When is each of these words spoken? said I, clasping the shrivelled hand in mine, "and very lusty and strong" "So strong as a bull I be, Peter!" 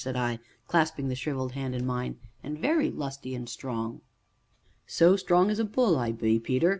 said 0.03 0.17
I, 0.17 0.39
clasping 0.65 1.09
the 1.09 1.15
shrivelled 1.15 1.51
hand 1.51 1.75
in 1.75 1.85
mine, 1.85 2.17
"and 2.41 2.57
very 2.57 2.89
lusty 2.89 3.35
and 3.35 3.47
strong" 3.47 4.01
"So 4.97 5.15
strong 5.15 5.51
as 5.51 5.59
a 5.59 5.63
bull 5.63 5.95
I 5.95 6.11
be, 6.11 6.39
Peter!" 6.39 6.69